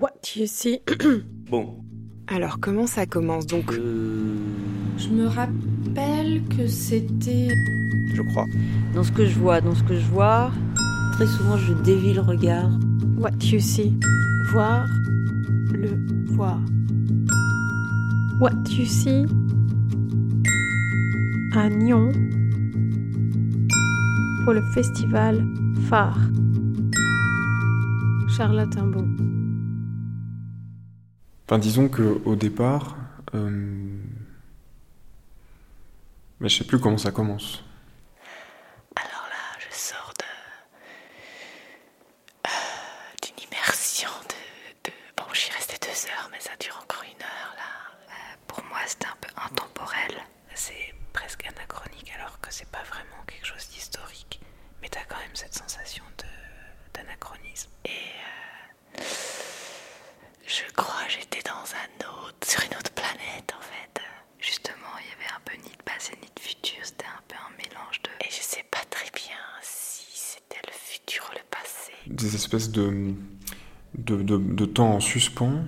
[0.00, 0.80] What you see?
[1.50, 1.76] Bon.
[2.28, 3.72] Alors comment ça commence donc?
[3.72, 4.34] Euh,
[4.98, 7.48] Je me rappelle que c'était.
[8.14, 8.46] je crois.
[8.94, 10.50] Dans ce que je vois, dans ce que je vois,
[11.12, 12.70] très souvent je dévie le regard.
[13.18, 13.92] What you see?
[14.50, 14.86] Voir.
[15.72, 15.90] Le
[16.34, 16.60] voir.
[18.40, 19.24] What you see?
[21.54, 22.10] À Nyon.
[24.44, 25.44] Pour le festival
[25.88, 26.18] phare.
[28.36, 29.06] Charlotte Imbeau.
[31.48, 32.96] Enfin, disons que au départ,
[33.34, 33.48] euh...
[36.40, 37.62] mais je sais plus comment ça commence.
[38.96, 40.24] Alors là, je sors de
[42.46, 42.50] euh,
[43.22, 47.54] d'une immersion de, de- Bon, j'y restais deux heures, mais ça dure encore une heure
[47.56, 47.94] là.
[48.08, 50.16] Euh, pour moi, c'était un peu intemporel.
[50.54, 54.40] C'est presque anachronique, alors que c'est pas vraiment quelque chose d'historique.
[54.82, 56.24] Mais t'as quand même cette sensation de
[56.94, 57.70] d'anachronisme.
[57.84, 57.90] Et
[58.98, 59.02] euh,
[60.46, 64.00] je crois que j'étais dans un autre, sur une autre planète en fait.
[64.38, 66.78] Justement, il y avait un peu ni de passé ni de futur.
[66.82, 68.10] C'était un peu un mélange de.
[68.24, 71.92] Et je sais pas très bien si c'était le futur ou le passé.
[72.34, 73.14] Espèces de,
[73.94, 75.64] de, de, de temps en suspens.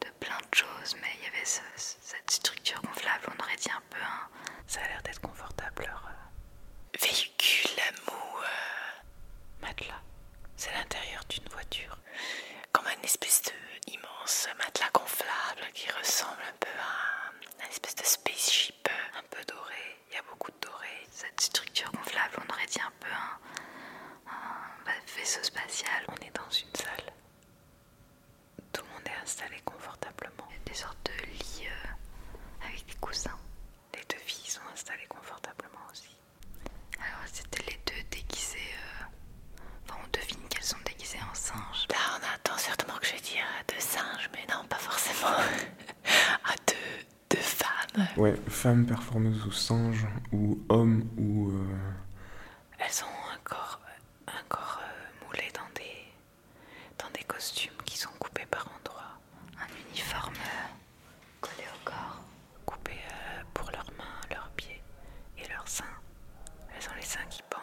[0.00, 3.56] de plein de choses, mais il y avait ce- ce- cette structure gonflable, on aurait
[3.56, 4.28] dit un peu un...
[4.66, 7.70] Ça a l'air d'être confortable, leur euh, véhicule
[8.06, 10.00] mou euh, matelas.
[10.56, 11.96] C'est l'intérieur d'une voiture,
[12.72, 17.94] comme une espèce de immense matelas gonflable qui ressemble un peu à un- une espèce
[17.96, 19.98] de spaceship euh, un peu doré.
[20.10, 20.88] Il y a beaucoup de doré.
[21.10, 26.04] Cette structure gonflable, on aurait dit un peu un, un bah, vaisseau spatial.
[26.08, 27.12] On est dans une salle
[28.72, 30.46] tout le monde est installé confortablement.
[30.50, 31.66] Il y a des sortes de lits
[32.88, 33.36] des coussins.
[33.94, 36.16] Les deux filles sont installées confortablement aussi.
[36.96, 38.58] Alors c'était les deux déguisées.
[38.58, 39.04] euh,
[39.88, 41.86] Enfin, on devine qu'elles sont déguisées en singes.
[41.90, 45.36] Là, on attend certainement que je vais dire deux singes, mais non, pas forcément.
[46.44, 48.06] à deux, deux femmes.
[48.16, 51.50] Ouais, femmes performeuses ou singes, ou hommes, ou.
[51.52, 51.92] euh,
[52.78, 53.80] Elles ont un corps,
[54.26, 56.04] un corps euh, moulé dans des,
[56.98, 59.18] dans des costumes qui sont coupés par endroits.
[59.58, 60.68] Un uniforme euh,
[61.40, 62.20] collé au corps.
[62.66, 64.82] Coupé euh, pour leurs mains, leurs pieds
[65.38, 65.84] et leurs seins.
[66.76, 67.62] Elles ont les seins qui pendent,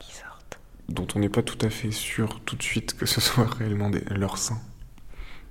[0.00, 0.58] qui sortent.
[0.88, 3.90] dont on n'est pas tout à fait sûr tout de suite que ce soit réellement
[3.90, 4.60] des, leur sein.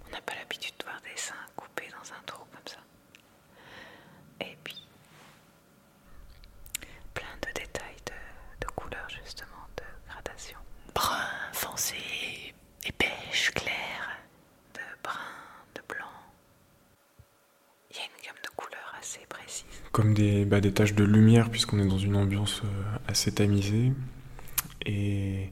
[0.07, 2.79] On n'a pas l'habitude de voir des seins coupés dans un trou comme ça.
[4.41, 4.81] Et puis,
[7.13, 10.57] plein de détails de, de couleurs justement, de gradation.
[10.95, 11.95] Brun, foncé,
[12.85, 14.19] et beige clair,
[14.73, 15.13] de brun,
[15.75, 16.05] de blanc.
[17.91, 19.65] Il y a une gamme de couleurs assez précise.
[19.91, 23.93] Comme des, bah, des taches de lumière, puisqu'on est dans une ambiance euh, assez tamisée.
[24.85, 25.51] Et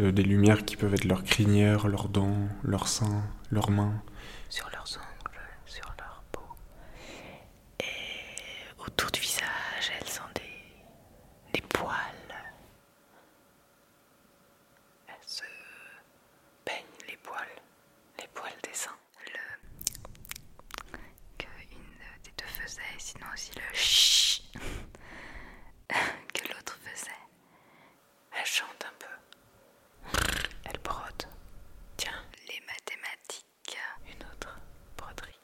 [0.00, 4.02] euh, des lumières qui peuvent être leurs crinières, leurs dents, leurs seins, leurs mains
[4.48, 4.84] sur leur
[6.32, 6.40] peau.
[7.80, 7.84] Et
[8.78, 11.90] autour du visage, elles ont des, des poils.
[15.08, 15.42] Elles se
[16.64, 17.38] peignent les poils,
[18.20, 18.90] les poils des seins.
[19.26, 20.98] Le...
[21.38, 24.42] Que une des deux faisait, sinon aussi le chut
[26.32, 27.10] que l'autre faisait.
[28.38, 30.18] Elle chante un peu.
[30.64, 31.26] Elle brode.
[31.96, 33.78] Tiens, les mathématiques.
[34.06, 34.58] Une autre
[34.96, 35.40] broderie.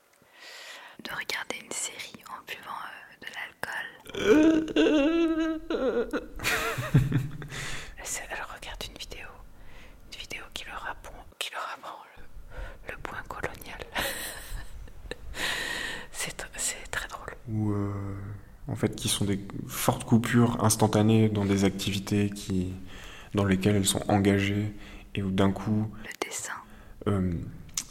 [1.05, 3.92] De regarder une série en buvant euh, de l'alcool.
[4.15, 5.61] Elle,
[8.55, 9.27] regarde une vidéo.
[10.13, 13.81] Une vidéo qui leur apprend, qui leur apprend le, le point colonial.
[16.13, 17.35] c'est très drôle.
[17.49, 17.93] Ou euh,
[18.69, 22.73] en fait qui sont des fortes coupures instantanées dans des activités qui,
[23.35, 24.73] dans lesquelles elles sont engagées
[25.15, 26.53] et où d'un coup Le dessin,
[27.09, 27.33] euh,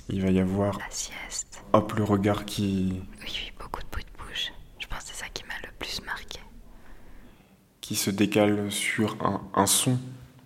[0.10, 1.64] il va y avoir la sieste.
[1.74, 4.52] hop le regard qui, Oui, oui, beaucoup de bruit de bouche.
[4.80, 6.40] Je pense que c'est ça qui m'a le plus marqué.
[7.92, 9.18] Qui se décale sur
[9.54, 10.00] un, son.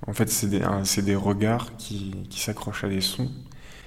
[0.07, 0.61] En fait, c'est des,
[1.03, 3.31] des regards qui, qui s'accrochent à des sons,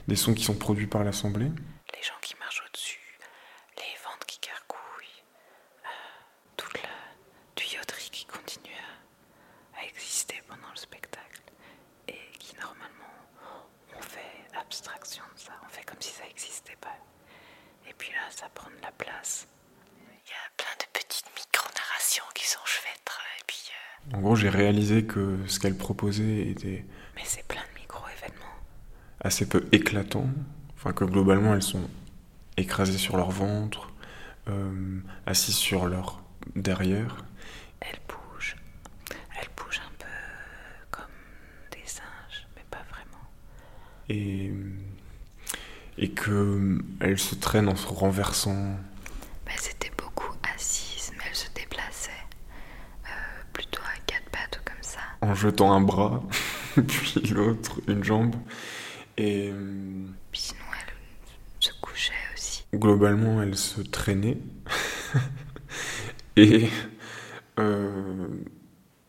[0.07, 1.51] des sons qui sont produits par l'assemblée.
[1.93, 3.19] les gens qui marchent au-dessus,
[3.79, 5.25] les ventes qui gargouillent,
[5.82, 5.88] euh,
[6.56, 6.88] toute la
[7.56, 8.79] tuyauterie qui continue
[9.75, 11.43] à, à exister pendant le spectacle
[12.06, 13.11] et qui normalement
[13.99, 16.94] on fait abstraction de ça, on fait comme si ça n'existait pas.
[17.91, 19.49] Et puis là, ça prend de la place.
[20.27, 23.65] Il y a plein de petites micro-narrations qui s'enchevêtrent et puis...
[23.71, 26.84] euh, En gros, j'ai réalisé que ce qu'elle proposait était
[27.14, 28.44] mais c'est plein de micro-événements.
[29.20, 30.28] assez peu éclatant.
[30.76, 31.88] Enfin, que globalement, elles sont
[32.56, 33.90] écrasées sur leur ventre,
[34.49, 36.22] euh, assises sur leur
[36.56, 37.25] derrière.
[37.81, 38.56] Elle bouge.
[39.40, 40.06] Elle bouge un peu
[40.90, 41.05] comme
[41.72, 43.25] des singes, mais pas vraiment.
[44.08, 44.72] Et euh,
[45.99, 48.76] et que elle se traîne en se renversant.
[49.44, 52.10] Bah, elles étaient beaucoup assises, mais elles se déplaçaient.
[53.05, 53.08] Euh,
[53.52, 55.00] plutôt à quatre pattes ou comme ça.
[55.20, 56.23] En jetant un bras,
[56.87, 58.37] puis l'autre, une jambe.
[59.17, 59.53] Et
[60.31, 60.94] Puis sinon, elles
[61.59, 62.65] se couchaient aussi.
[62.75, 64.38] globalement, elle se traînait.
[66.37, 66.69] et.
[67.59, 68.29] euh,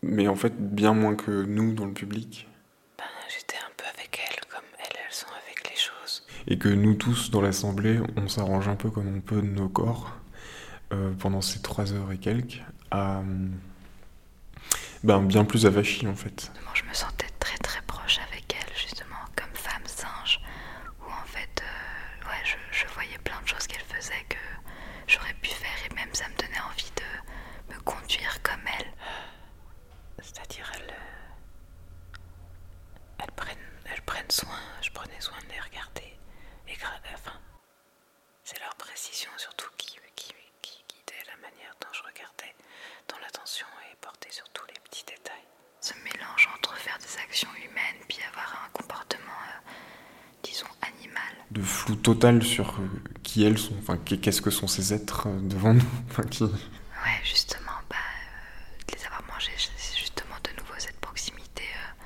[0.02, 2.48] mais en fait, bien moins que nous dans le public.
[2.98, 6.26] Ben, j'étais un peu avec elles, comme elles, elles sont avec les choses.
[6.46, 9.68] Et que nous tous dans l'assemblée, on s'arrange un peu comme on peut de nos
[9.68, 10.16] corps
[10.92, 13.22] euh, pendant ces trois heures et quelques à.
[15.02, 16.50] Ben, bien plus avachis en fait
[17.38, 20.40] très très proche avec elles, justement, comme femme singe,
[21.00, 24.36] où en fait, euh, ouais, je, je voyais plein de choses qu'elles faisaient que
[25.06, 28.92] j'aurais pu faire, et même ça me donnait envie de me conduire comme elles.
[30.22, 32.16] C'est-à-dire, elles, euh,
[33.20, 36.18] elles, prennent, elles prennent soin, je prenais soin de les regarder,
[36.68, 37.38] et gra- enfin,
[38.44, 42.54] c'est leur précision surtout qui, qui, qui guidait la manière dont je regardais,
[43.08, 45.46] dont l'attention est portée sur tous les petits détails.
[45.82, 49.70] Ce mélange entre faire des actions humaines puis avoir un comportement, euh,
[50.42, 51.34] disons, animal.
[51.50, 52.86] De flou total sur euh,
[53.24, 55.82] qui elles sont, enfin qu'est- qu'est-ce que sont ces êtres euh, devant nous.
[56.08, 56.44] Enfin, qui...
[56.44, 62.04] Ouais, justement, bah, euh, de les avoir mangés, c'est justement de nouveau cette proximité euh,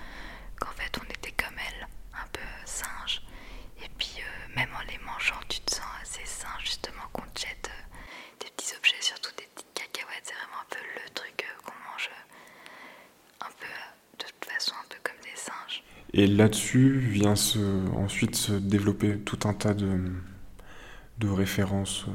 [0.60, 3.20] qu'en fait on était comme elles, un peu euh, singes.
[3.84, 7.40] Et puis euh, même en les mangeant, tu te sens assez singe, justement, qu'on te
[7.40, 7.96] jette euh,
[8.40, 10.24] des petits objets, surtout des petites cacahuètes.
[10.24, 14.44] C'est vraiment un peu le truc euh, qu'on mange euh, un peu, euh, de toute
[14.50, 15.84] façon, un peu comme des singes.
[16.16, 17.58] Et là-dessus vient se,
[17.96, 19.98] ensuite se développer tout un tas de,
[21.18, 22.12] de références euh,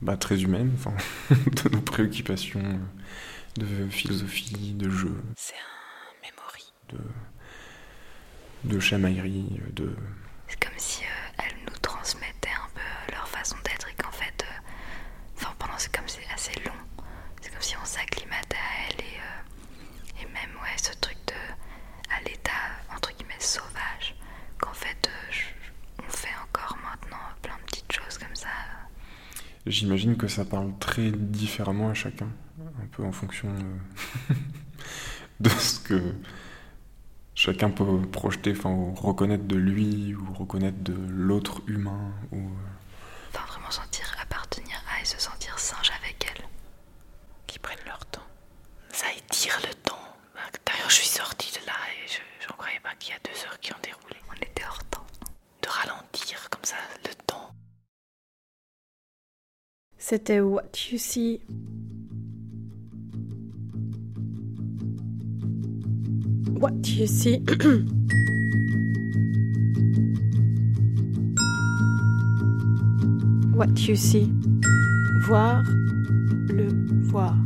[0.00, 0.94] bah, très humaines, enfin,
[1.30, 6.72] de nos préoccupations, euh, de philosophie, de jeu, C'est un memory.
[6.90, 6.98] de,
[8.74, 9.96] de chamaillerie, euh, de...
[10.48, 14.10] C'est comme si euh, elles nous transmettaient un peu euh, leur façon d'être et qu'en
[14.12, 14.60] fait, euh,
[15.36, 17.04] enfin pendant c'est comme c'est assez long,
[17.40, 21.34] c'est comme si on s'acclimatait à elles et, euh, et même ouais ce truc de
[22.14, 22.50] à l'état
[22.94, 24.14] entre guillemets sauvage
[24.58, 28.48] qu'en fait euh, je- on fait encore maintenant plein de petites choses comme ça.
[29.66, 32.28] J'imagine que ça parle très différemment à chacun,
[32.82, 33.54] un peu en fonction
[35.40, 36.14] de ce que
[37.34, 42.38] chacun peut projeter, enfin, ou reconnaître de lui, ou reconnaître de l'autre humain, ou...
[42.38, 42.50] euh,
[43.34, 46.44] Enfin vraiment sentir appartenir à et se sentir singe avec elles.
[47.46, 48.26] Qui prennent leur temps.
[48.92, 49.98] Ça étire le temps.
[50.66, 51.72] D'ailleurs je suis sortie de là
[52.04, 54.16] et je n'en croyais pas qu'il y a deux heures qui ont déroulé.
[54.28, 55.06] On était hors temps.
[55.62, 57.54] De ralentir comme ça le temps.
[60.04, 61.40] C'était What You See.
[66.58, 67.38] What You See.
[73.54, 74.28] What You See.
[75.20, 75.62] Voir
[76.48, 76.66] le
[77.02, 77.36] voir.